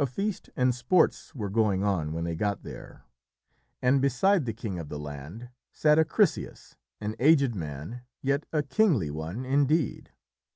A 0.00 0.06
feast 0.08 0.50
and 0.56 0.74
sports 0.74 1.36
were 1.36 1.48
going 1.48 1.84
on 1.84 2.12
when 2.12 2.24
they 2.24 2.34
got 2.34 2.64
there, 2.64 3.04
and 3.80 4.02
beside 4.02 4.44
the 4.44 4.52
king 4.52 4.76
of 4.80 4.88
the 4.88 4.98
land 4.98 5.50
sat 5.70 5.98
Acrisius, 6.00 6.74
an 7.00 7.14
aged 7.20 7.54
man, 7.54 8.02
yet 8.22 8.44
a 8.52 8.64
kingly 8.64 9.12
one 9.12 9.44
indeed. 9.44 10.10